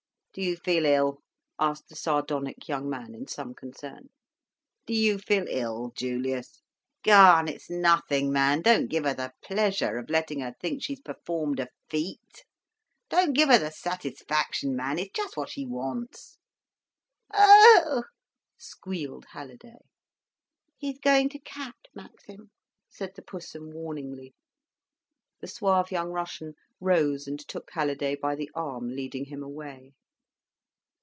[0.33, 1.17] "D'you feel ill?"
[1.59, 4.07] asked the sardonic young man, in some concern.
[4.85, 6.61] "Do you feel ill, Julius?
[7.03, 11.59] Garn, it's nothing, man, don't give her the pleasure of letting her think she's performed
[11.59, 16.37] a feat—don't give her the satisfaction, man—it's just what she wants."
[17.33, 18.05] "Oh!"
[18.57, 19.79] squealed Halliday.
[20.77, 22.51] "He's going to cat, Maxim,"
[22.87, 24.33] said the Pussum warningly.
[25.41, 29.91] The suave young Russian rose and took Halliday by the arm, leading him away.